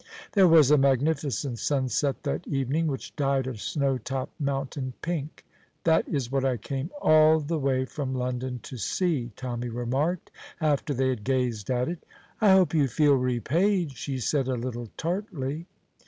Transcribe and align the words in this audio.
There 0.31 0.47
was 0.47 0.71
a 0.71 0.79
magnificent 0.79 1.59
sunset 1.59 2.23
that 2.23 2.47
evening, 2.47 2.87
which 2.87 3.15
dyed 3.15 3.45
a 3.45 3.55
snow 3.55 3.99
topped 3.99 4.41
mountain 4.41 4.93
pink. 5.03 5.45
"That 5.83 6.09
is 6.09 6.31
what 6.31 6.43
I 6.43 6.57
came 6.57 6.89
all 6.99 7.39
the 7.39 7.59
way 7.59 7.85
from 7.85 8.15
London 8.15 8.61
to 8.63 8.77
see," 8.77 9.31
Tommy 9.35 9.69
remarked, 9.69 10.31
after 10.59 10.95
they 10.95 11.09
had 11.09 11.23
gazed 11.23 11.69
at 11.69 11.87
it. 11.87 12.03
"I 12.41 12.49
hope 12.53 12.73
you 12.73 12.87
feel 12.87 13.13
repaid," 13.13 13.91
she 13.91 14.17
said, 14.17 14.47
a 14.47 14.55
little 14.55 14.89
tartly. 14.97 15.67